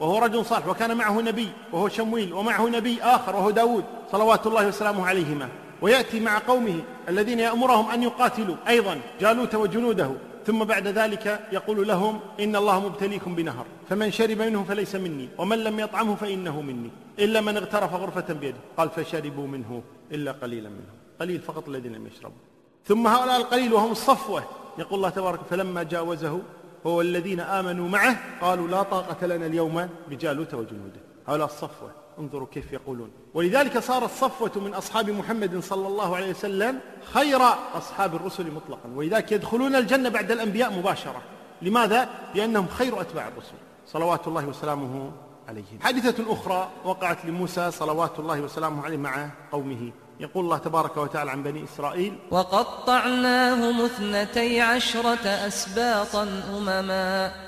وهو 0.01 0.19
رجل 0.19 0.45
صالح. 0.45 0.67
وكان 0.67 0.97
معه 0.97 1.21
نبي. 1.21 1.49
وهو 1.73 1.89
شمويل. 1.89 2.33
ومعه 2.33 2.69
نبي 2.69 3.03
آخر. 3.03 3.37
وهو 3.37 3.51
داود. 3.51 3.85
صلوات 4.13 4.47
الله 4.47 4.69
وسلامه 4.69 5.07
عليهما. 5.07 5.49
ويأتي 5.83 6.21
مع 6.21 6.39
قومه 6.39 6.81
الذين 7.09 7.41
يأمرهم 7.41 7.91
أن 7.91 8.03
يقاتلوا. 8.03 8.57
أيضا 8.69 9.01
جالوت 9.21 9.55
وجنوده. 9.55 10.11
ثم 10.49 10.65
بعد 10.65 10.87
ذلك 10.89 11.41
يقول 11.53 11.89
لهم 11.89 12.21
إن 12.41 12.57
الله 12.57 12.81
مبتليكم 12.89 13.35
بنهر 13.35 13.67
فمن 13.89 14.11
شرب 14.11 14.39
منه 14.39 14.65
فليس 14.65 14.95
مني 14.95 15.29
ومن 15.39 15.59
لم 15.65 15.81
يطعمه 15.81 16.15
فإنه 16.15 16.61
مني 16.61 16.91
إلا 17.19 17.41
من 17.41 17.57
اغترف 17.57 17.95
غرفة 17.95 18.35
بيده. 18.35 18.57
قال 18.77 18.91
فشربوا 18.91 19.47
منه 19.47 19.83
إلا 20.13 20.33
قليلا 20.33 20.69
منهم 20.69 20.97
قليل 21.21 21.41
فقط 21.41 21.69
الذين 21.69 21.93
لم 21.93 22.07
يشربوا. 22.07 22.37
ثم 22.85 23.07
هؤلاء 23.07 23.37
القليل 23.37 23.73
وهم 23.73 23.93
الصفوة 23.93 24.45
يقول 24.79 24.95
الله 24.95 25.09
تبارك 25.09 25.41
فلما 25.51 25.83
جاوزه 25.83 26.41
هو 26.87 27.01
الذين 27.01 27.41
آمنوا 27.41 27.89
معه 27.89 28.17
قالوا 28.41 28.69
لا 28.69 28.83
طاقة 28.83 29.27
لنا 29.27 29.47
اليوم 29.47 29.89
بجالوت 30.11 30.55
وجنوده. 30.55 31.01
هؤلاء 31.29 31.47
الصفوة. 31.47 31.91
انظروا 32.21 32.47
كيف 32.53 32.73
يقولون. 32.73 33.11
ولذلك 33.35 33.79
صار 33.79 34.05
الصفوة 34.05 34.53
من 34.57 34.75
أصحاب 34.75 35.11
محمد 35.11 35.61
صلى 35.61 35.87
الله 35.87 36.17
عليه 36.17 36.31
وسلم 36.31 36.81
خير 37.13 37.41
أصحاب 37.75 38.15
الرسل 38.15 38.51
مطلقا. 38.51 38.89
ولذلك 38.95 39.33
يدخلون 39.33 39.77
الجنة 39.77 40.09
بعد 40.09 40.31
الأنبياء 40.31 40.73
مباشرة. 40.73 41.23
لماذا؟ 41.63 42.09
لأنهم 42.35 42.67
خير 42.69 43.01
أتباع 43.01 43.29
الرسل. 43.29 43.55
صلوات 43.87 44.29
الله 44.29 44.47
وسلامه 44.47 45.13
عليهم. 45.49 45.79
حادثة 45.81 46.33
أخرى 46.33 46.69
وقعت 46.85 47.25
لموسى 47.25 47.71
صلوات 47.71 48.19
الله 48.19 48.41
وسلامه 48.41 48.85
عليه 48.85 48.97
مع 48.97 49.29
قومه. 49.53 49.93
يقول 50.21 50.45
الله 50.45 50.59
تبارك 50.59 50.97
وتعالى 50.97 51.31
عن 51.31 51.43
بني 51.43 51.65
إسرائيل 51.65 52.19
وقطعناهم 52.31 53.81
اثنتي 53.81 54.61
عشرة 54.61 55.27
أسباطا 55.27 56.23
أمما. 56.57 57.48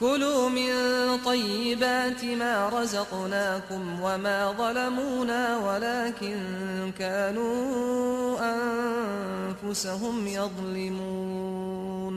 كلوا 0.00 0.48
من 0.48 0.70
طيبات 1.24 2.24
ما 2.24 2.68
رزقناكم 2.68 4.00
وما 4.02 4.52
ظلمونا 4.52 5.58
ولكن 5.58 6.38
كانوا 6.98 8.38
أنفسهم 8.40 10.26
يظلمون. 10.26 12.14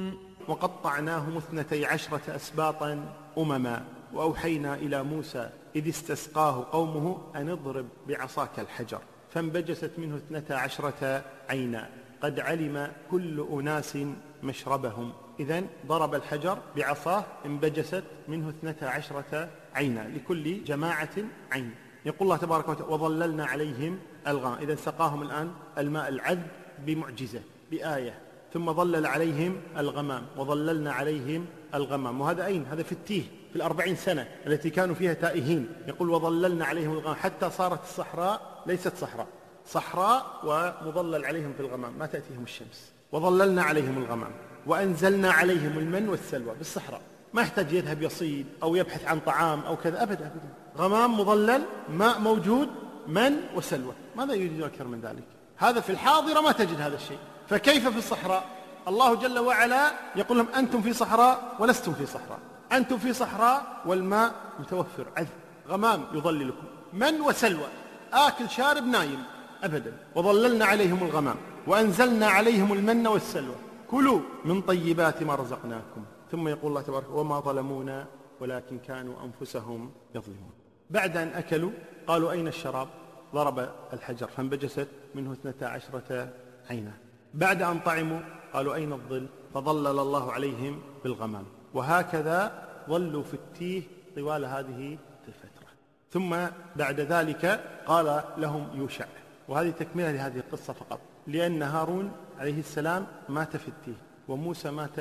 وقطعناهم 0.48 1.38
اثنتي 1.38 1.86
عشرة 1.86 2.36
أسباطا 2.36 3.14
أمما 3.38 3.84
وأوحينا 4.14 4.76
إلى 4.76 5.04
موسى 5.04 5.50
إذ 5.76 5.90
استسقاه 5.90 6.68
قومه 6.72 7.18
أن 7.36 7.50
اضرب 7.50 7.86
بعصاك 8.08 8.60
الحجر. 8.60 9.00
فانبجست 9.34 9.92
منه 9.98 10.16
اثنتا 10.16 10.54
عشرة 10.54 11.24
عينا 11.50 11.90
قد 12.24 12.40
علم 12.40 12.92
كل 13.12 13.48
أناس 13.52 13.98
مشربهم. 14.44 15.14
إذا 15.42 15.64
ضرب 15.88 16.16
الحجر 16.16 16.58
بعصاه 16.76 17.24
انبجست 17.46 18.04
منه 18.28 18.50
اثنتا 18.50 18.86
عشرة 18.86 19.50
عينا 19.76 20.08
لكل 20.16 20.64
جماعة 20.64 21.10
عين. 21.52 21.72
يقول 22.06 22.22
الله 22.22 22.38
تبارك 22.38 22.70
وتعالى 22.70 22.94
وظللنا 22.94 23.46
عليهم 23.46 24.00
الغام 24.28 24.54
إذا 24.54 24.76
سقاهم 24.76 25.22
الآن 25.22 25.52
الماء 25.78 26.10
العذب 26.10 26.48
بمعجزة 26.86 27.42
بآية. 27.72 28.20
ثم 28.54 28.74
ظلل 28.74 29.06
عليهم 29.06 29.62
الغمام 29.78 30.26
وظللنا 30.38 30.92
عليهم 30.92 31.46
الغمام. 31.74 32.22
وهذا 32.22 32.46
أين؟ 32.46 32.66
هذا 32.66 32.84
في 32.84 32.92
التيه 32.92 33.24
في 33.50 33.56
الأربعين 33.56 33.96
سنة 33.96 34.28
التي 34.48 34.70
كانوا 34.70 34.96
فيها 34.96 35.14
تائهين. 35.14 35.70
يقول 35.88 36.10
وظللنا 36.10 36.66
عليهم 36.66 36.92
الغمام 36.92 37.16
حتى 37.16 37.50
صارت 37.50 37.84
الصحراء 37.84 38.64
ليست 38.66 38.96
صحراء 38.96 39.28
صحراء 39.66 40.26
ومظلل 40.44 41.26
عليهم 41.26 41.54
في 41.54 41.60
الغمام. 41.60 41.94
ما 42.00 42.06
تأتيهم 42.06 42.44
الشمس؟ 42.44 42.92
وظللنا 43.12 43.64
عليهم 43.64 43.98
الغمام. 43.98 44.32
وأنزلنا 44.68 45.32
عليهم 45.32 45.78
المن 45.78 46.10
والسلوى 46.10 46.56
بالصحراء. 46.58 47.02
ما 47.34 47.42
يحتاج 47.42 47.72
يذهب 47.72 48.02
يصيد 48.02 48.46
أو 48.64 48.76
يبحث 48.76 49.06
عن 49.06 49.20
طعام 49.20 49.60
أو 49.60 49.76
كذا 49.78 50.04
أبدا. 50.04 50.26
أبدا 50.26 50.50
غمام 50.78 51.20
مظلل 51.20 51.62
ماء 51.90 52.20
موجود 52.20 52.70
من 53.08 53.38
وسلوى. 53.56 53.94
ماذا 54.16 54.34
يريد 54.34 54.64
أكثر 54.64 54.88
من 54.88 55.02
ذلك؟ 55.02 55.24
هذا 55.58 55.80
في 55.80 55.90
الحاضرة 55.90 56.42
ما 56.42 56.52
تجد 56.52 56.82
هذا 56.82 56.96
الشيء. 56.96 57.18
فكيف 57.50 57.88
في 57.88 57.98
الصحراء؟ 57.98 58.46
الله 58.88 59.16
جل 59.16 59.40
وعلا 59.40 59.92
يقول 60.16 60.38
لهم 60.38 60.48
أنتم 60.56 60.82
في 60.82 60.94
صحراء 60.94 61.56
ولستم 61.60 61.94
في 61.94 62.06
صحراء. 62.06 62.40
أنتم 62.72 62.98
في 62.98 63.14
صحراء 63.14 63.82
والماء 63.86 64.34
متوفر. 64.60 65.06
عذب. 65.18 65.28
غمام 65.70 66.06
يظللكم. 66.14 66.66
من 66.94 67.22
وسلوى. 67.22 67.68
آكل 68.14 68.50
شارب 68.50 68.88
نايم. 68.88 69.24
أبدا. 69.64 69.94
وظللنا 70.16 70.66
عليهم 70.66 71.04
الغمام. 71.04 71.36
وأنزلنا 71.68 72.28
عليهم 72.28 72.74
المن 72.74 73.08
والسلوى. 73.08 73.56
كلوا 73.92 74.20
من 74.46 74.62
طيبات 74.62 75.24
ما 75.24 75.36
رزقناكم. 75.36 76.04
ثم 76.32 76.48
يقول 76.48 76.70
الله 76.70 76.82
تبارك 76.82 77.10
وما 77.10 77.40
ظلمونا 77.40 78.08
ولكن 78.40 78.80
كانوا 78.80 79.16
أنفسهم 79.24 79.92
يظلمون. 80.16 80.52
بعد 80.90 81.18
أن 81.18 81.28
أكلوا 81.28 81.72
قالوا 82.08 82.32
أين 82.32 82.48
الشراب؟ 82.48 82.88
ضرب 83.34 83.70
الحجر 83.94 84.28
فانبجست 84.28 84.88
منه 85.16 85.32
اثنتا 85.32 85.66
عشرة 85.66 86.30
عينا. 86.70 86.92
بعد 87.34 87.62
أن 87.62 87.80
طعموا 87.80 88.20
قالوا 88.54 88.76
أين 88.76 88.94
الظل؟ 88.94 89.28
فظلل 89.54 90.00
الله 90.00 90.32
عليهم 90.32 90.82
بالغمام. 91.04 91.46
وهكذا 91.74 92.68
ظلوا 92.90 93.24
في 93.24 93.34
التيه 93.34 93.84
طوال 94.16 94.46
هذه 94.46 94.98
الفترة. 95.28 95.68
ثم 96.12 96.36
بعد 96.76 97.00
ذلك 97.00 97.64
قال 97.86 98.24
لهم 98.38 98.68
يوشع. 98.76 99.06
وهذه 99.48 99.70
تكملة 99.70 100.12
لهذه 100.12 100.38
القصة 100.38 100.74
فقط 100.74 101.00
لأن 101.28 101.64
هارون 101.64 102.12
عليه 102.42 102.60
السلام 102.60 103.08
مات 103.30 103.58
في 103.58 103.68
التيه 103.68 104.02
وموسى 104.28 104.72
مات 104.72 104.96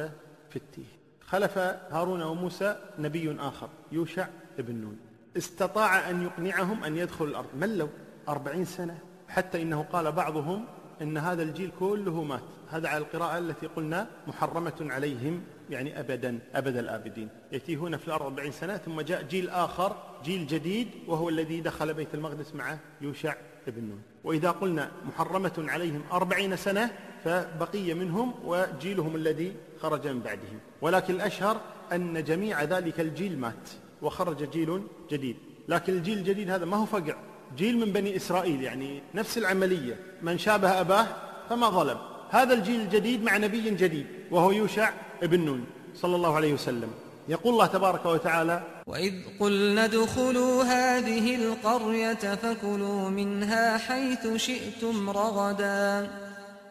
في 0.51 0.57
التيه. 0.57 0.85
خلف 1.21 1.59
هارون 1.91 2.23
وموسى 2.23 2.77
نبي 2.99 3.37
آخر 3.41 3.69
يوشع 3.93 4.27
ابن 4.59 4.75
نون. 4.75 4.99
استطاع 5.37 6.11
أن 6.11 6.23
يقنعهم 6.23 6.85
أن 6.85 6.97
يدخلوا 6.97 7.31
الأرض. 7.31 7.49
ملوا 7.57 7.89
أربعين 8.29 8.65
سنة 8.65 8.99
حتى 9.29 9.63
إنه 9.63 9.83
قال 9.93 10.13
بعضهم 10.13 10.65
إن 11.03 11.19
هذا 11.19 11.43
الجيل 11.43 11.71
كله 11.81 12.23
مات. 12.23 12.43
هذا 12.71 12.89
على 12.89 12.99
القراءة 12.99 13.39
التي 13.39 13.67
قلنا 13.67 14.07
محرمة 14.27 14.75
عليهم 14.81 15.43
يعني 15.71 16.01
أبدا 16.01 16.39
أبد 16.55 16.77
الآبدين. 16.77 17.29
يتيهون 17.53 17.97
في 17.97 18.09
الأرض 18.09 18.23
أربعين 18.23 18.53
سنة 18.53 18.77
ثم 18.77 19.01
جاء 19.01 19.23
جيل 19.23 19.51
آخر 19.51 19.97
جيل 20.25 20.47
جديد 20.47 20.89
وهو 21.07 21.29
الذي 21.29 21.61
دخل 21.61 21.95
بيت 21.95 22.15
المقدس 22.15 22.55
مع 22.55 22.77
يوشع 23.01 23.35
ابن 23.69 23.85
نون. 23.85 24.03
وإذا 24.25 24.51
قلنا 24.51 24.91
محرمة 25.05 25.53
عليهم 25.59 26.03
أربعين 26.13 26.57
سنة 26.57 26.91
فبقي 27.25 27.95
منهم 27.95 28.35
وجيلهم 28.45 29.17
الذي 29.17 29.53
خرج 29.83 30.09
من 30.09 30.21
بعدهم. 30.21 30.59
ولكن 30.81 31.15
الأشهر 31.15 31.61
أن 31.93 32.25
جميع 32.25 32.65
ذلك 32.65 33.01
الجيل 33.01 33.39
مات 33.39 33.71
وخرج 34.03 34.51
جيل 34.51 34.83
جديد. 35.11 35.37
لكن 35.69 35.93
الجيل 35.93 36.19
الجديد 36.19 36.51
هذا 36.51 36.65
ما 36.65 36.77
هو 36.77 36.87
فقع. 36.87 37.15
جيل 37.57 37.79
من 37.79 37.93
بني 37.93 38.17
إسرائيل 38.17 38.63
يعني 38.63 39.03
نفس 39.15 39.39
العملية. 39.39 39.97
من 40.23 40.39
شابه 40.39 40.81
أباه 40.81 41.07
فما 41.51 41.71
ظلم 41.71 41.99
هذا 42.31 42.55
الجيل 42.55 42.81
الجديد 42.81 43.23
مع 43.23 43.37
نبي 43.37 43.71
جديد 43.71 44.07
وهو 44.31 44.51
يوشع 44.53 44.91
ابن 45.23 45.41
نون 45.41 45.65
صلى 45.95 46.17
الله 46.17 46.37
عليه 46.37 46.55
وسلم. 46.55 46.89
يقول 47.29 47.53
الله 47.53 47.67
تبارك 47.67 48.07
وتعالى 48.07 48.63
وإذ 48.87 49.15
قلنا 49.41 49.85
ادخلوا 49.85 50.63
هذه 50.63 51.35
القرية 51.35 52.15
فكلوا 52.15 53.09
منها 53.09 53.79
حيث 53.79 54.37
شئتم 54.37 55.11
رغدا. 55.11 56.11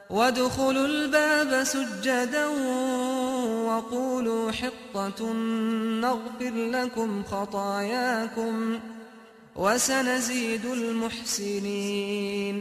وادخلوا 0.10 0.88
الباب 0.88 1.64
سجدا 1.64 2.48
وقولوا 3.68 4.52
حطة 4.52 5.34
نغفر 6.02 6.54
لكم 6.54 7.24
خطاياكم 7.24 8.80
وسنزيد 9.56 10.66
المحسنين. 10.66 12.56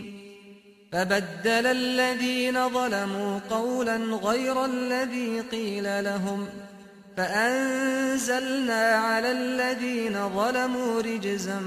فبدل 0.93 1.67
الذين 1.67 2.69
ظلموا 2.69 3.41
قولا 3.51 3.97
غير 3.97 4.65
الذي 4.65 5.41
قيل 5.41 6.05
لهم 6.05 6.47
فأنزلنا 7.17 8.95
على 8.95 9.33
الذين 9.33 10.29
ظلموا 10.29 11.01
رجزا 11.01 11.61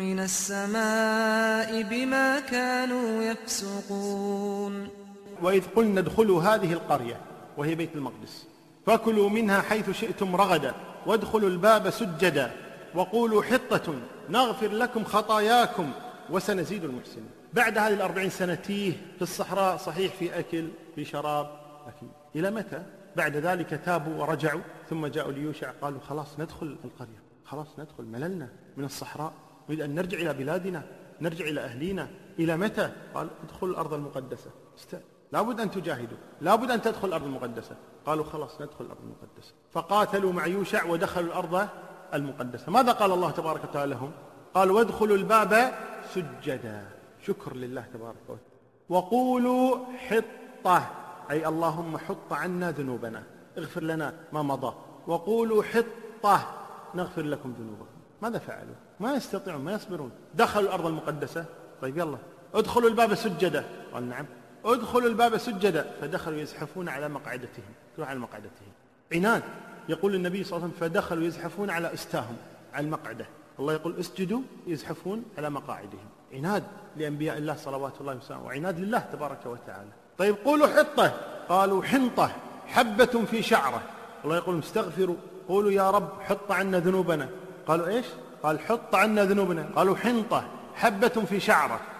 من 0.00 0.20
السماء 0.20 1.82
بما 1.82 2.40
كانوا 2.40 3.22
يفسقون. 3.22 4.93
وإذ 5.42 5.64
قلنا 5.76 6.00
ادخلوا 6.00 6.42
هذه 6.42 6.72
القرية 6.72 7.20
وهي 7.56 7.74
بيت 7.74 7.94
المقدس. 7.94 8.46
فكلوا 8.86 9.30
منها 9.30 9.60
حيث 9.62 9.90
شئتم 9.90 10.36
رغدا 10.36 10.74
وادخلوا 11.06 11.48
الباب 11.48 11.90
سجدا 11.90 12.50
وقولوا 12.94 13.42
حطة 13.42 13.94
نغفر 14.30 14.68
لكم 14.68 15.04
خطاياكم 15.04 15.90
وسنزيد 16.30 16.84
المحسنين. 16.84 17.30
بعد 17.54 17.78
هذه 17.78 17.94
الأربعين 17.94 18.30
سنة 18.30 18.54
تيه 18.54 18.92
في 19.16 19.22
الصحراء 19.22 19.76
صحيح 19.76 20.14
في 20.14 20.38
أكل 20.38 20.68
في 20.94 21.04
شراب 21.04 21.50
لكن 21.86 22.06
إلى 22.36 22.50
متى؟ 22.50 22.82
بعد 23.16 23.36
ذلك 23.36 23.80
تابوا 23.84 24.22
ورجعوا 24.22 24.60
ثم 24.90 25.06
جاءوا 25.06 25.32
ليوشع 25.32 25.70
قالوا 25.70 26.00
خلاص 26.00 26.40
ندخل 26.40 26.76
القرية 26.84 27.22
خلاص 27.44 27.66
ندخل 27.78 28.04
مللنا 28.04 28.48
من 28.76 28.84
الصحراء 28.84 29.32
نريد 29.68 29.80
أن 29.80 29.94
نرجع 29.94 30.18
إلى 30.18 30.34
بلادنا 30.34 30.82
نرجع 31.20 31.44
إلى 31.44 31.60
أهلينا 31.60 32.08
إلى 32.38 32.56
متى؟ 32.56 32.92
قال 33.14 33.28
ادخلوا 33.44 33.72
الأرض 33.72 33.94
المقدسة. 33.94 34.50
است... 34.78 34.96
لابد 35.34 35.60
أن 35.60 35.70
تجاهدوا. 35.70 36.16
لابد 36.40 36.70
أن 36.70 36.82
تدخل 36.82 37.08
الأرض 37.08 37.24
المقدسة. 37.24 37.76
قالوا 38.06 38.24
خلاص 38.24 38.60
ندخل 38.60 38.84
الأرض 38.84 39.00
المقدسة. 39.02 39.52
فقاتلوا 39.72 40.32
مع 40.32 40.46
يوشع 40.46 40.84
ودخلوا 40.84 41.26
الأرض 41.26 41.68
المقدسة. 42.14 42.72
ماذا 42.72 42.92
قال 42.92 43.12
الله 43.12 43.30
تبارك 43.30 43.64
وتعالى 43.64 43.94
لهم؟ 43.94 44.10
قال 44.54 44.70
وادخلوا 44.70 45.16
الباب 45.16 45.74
سجدا. 46.14 46.86
شكر 47.26 47.56
لله 47.56 47.84
تبارك 47.94 48.16
وتعالى. 48.24 48.40
وقولوا 48.88 49.78
حطة. 50.08 50.90
أي 51.30 51.46
اللهم 51.48 51.98
حط 51.98 52.32
عنا 52.32 52.70
ذنوبنا. 52.70 53.22
اغفر 53.58 53.82
لنا 53.82 54.14
ما 54.32 54.42
مضى. 54.42 54.74
وقولوا 55.06 55.62
حطة. 55.62 56.40
نغفر 56.94 57.22
لكم 57.22 57.54
ذنوبكم. 57.58 57.86
ماذا 58.22 58.38
فعلوا؟ 58.38 58.74
ما 59.00 59.14
يستطيعون 59.14 59.64
ما 59.64 59.72
يصبرون. 59.72 60.10
دخلوا 60.34 60.68
الأرض 60.68 60.86
المقدسة. 60.86 61.44
طيب 61.82 61.98
يلا. 61.98 62.18
ادخلوا 62.54 62.88
الباب 62.90 63.14
سجدا. 63.14 63.64
قال 63.94 64.08
نعم. 64.08 64.26
ادخلوا 64.64 65.08
الباب 65.08 65.36
سجدا. 65.36 65.90
فدخلوا 66.00 66.38
يزحفون 66.38 66.88
على 66.88 67.08
مقعدتهم. 67.08 67.74
على 67.98 68.18
مقعدتهم؟ 68.18 68.72
عناد. 69.12 69.42
يقول 69.88 70.14
النبي 70.14 70.44
صلى 70.44 70.56
الله 70.56 70.68
عليه 70.68 70.76
وسلم 70.76 70.88
فدخلوا 70.88 71.24
يزحفون 71.24 71.70
على 71.70 71.94
أستاهم 71.94 72.36
على 72.74 72.86
المقعدة. 72.86 73.26
الله 73.58 73.72
يقول 73.72 74.00
اسجدوا 74.00 74.40
يزحفون 74.66 75.24
على 75.38 75.50
مقاعدهم. 75.50 76.08
عناد 76.32 76.64
لأنبياء 76.96 77.38
الله 77.38 77.56
صلوات 77.56 77.92
الله 78.00 78.16
وسلامه 78.16 78.44
وعناد 78.44 78.80
لله 78.80 78.98
تبارك 78.98 79.46
وتعالى. 79.46 79.90
طيب 80.18 80.36
قولوا 80.44 80.66
حطة. 80.66 81.12
قالوا 81.48 81.82
حنطة 81.82 82.32
حبة 82.66 83.24
في 83.30 83.42
شعرة. 83.42 83.82
الله 84.24 84.36
يقول 84.36 84.58
استغفروا. 84.58 85.16
قولوا 85.48 85.70
يا 85.70 85.90
رب 85.90 86.08
حط 86.20 86.52
عنا 86.52 86.78
ذنوبنا. 86.78 87.28
قالوا 87.66 87.86
إيش؟ 87.86 88.06
قال 88.42 88.60
حط 88.60 88.94
عنا 88.94 89.24
ذنوبنا. 89.24 89.68
قالوا 89.76 89.96
حنطة 89.96 90.44
حبة 90.74 91.08
في 91.08 91.40
شعرة. 91.40 91.74
حط 91.74 91.93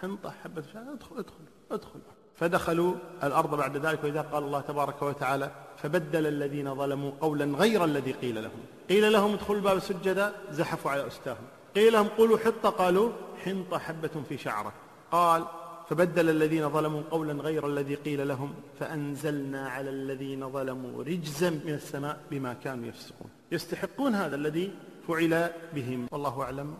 حنطة 0.00 0.30
حبة 0.30 0.64
ادخل 0.74 1.18
ادخل 1.18 1.40
ادخل. 1.70 2.00
فدخلوا 2.34 2.94
الأرض 3.22 3.54
بعد 3.54 3.76
ذلك 3.76 4.04
وإذا 4.04 4.20
قال 4.20 4.42
الله 4.42 4.60
تبارك 4.60 5.02
وتعالى 5.02 5.50
فبدل 5.76 6.26
الذين 6.26 6.74
ظلموا 6.74 7.12
قولا 7.20 7.44
غير 7.44 7.84
الذي 7.84 8.12
قيل 8.12 8.42
لهم. 8.42 8.60
قيل 8.88 9.12
لهم 9.12 9.32
ادخلوا 9.32 9.58
الباب 9.58 9.78
سجدا 9.78 10.32
زحفوا 10.50 10.90
على 10.90 11.06
أستاهم 11.06 11.44
قيل 11.74 11.92
لهم 11.92 12.08
قولوا 12.08 12.38
حطة. 12.38 12.70
قالوا 12.70 13.12
حنطة 13.44 13.78
حبة 13.78 14.22
في 14.28 14.38
شعرة. 14.38 14.72
قال 15.12 15.44
فبدل 15.88 16.30
الذين 16.30 16.70
ظلموا 16.70 17.02
قولا 17.10 17.32
غير 17.32 17.66
الذي 17.66 17.94
قيل 17.94 18.28
لهم 18.28 18.54
فأنزلنا 18.80 19.68
على 19.68 19.90
الذين 19.90 20.52
ظلموا 20.52 21.02
رجزا 21.02 21.50
من 21.50 21.74
السماء 21.74 22.20
بما 22.30 22.52
كانوا 22.52 22.86
يفسقون. 22.86 23.30
يستحقون 23.52 24.14
هذا 24.14 24.36
الذي 24.36 24.74
فعل 25.08 25.50
بهم 25.74 26.06
والله 26.10 26.42
أعلم. 26.42 26.74